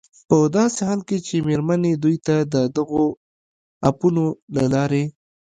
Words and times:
په 0.29 0.37
داسې 0.55 0.79
حال 0.87 1.01
کې 1.07 1.17
چې 1.27 1.35
مېرمنې 1.47 1.91
دوی 2.03 2.15
ته 2.25 2.35
د 2.53 2.55
دغو 2.75 3.05
اپونو 3.89 4.25
له 4.55 4.63
لارې 4.73 5.03